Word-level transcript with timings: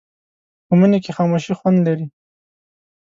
په 0.65 0.73
مني 0.79 0.99
کې 1.03 1.11
خاموشي 1.17 1.53
خوند 1.59 1.79
لري 1.87 2.07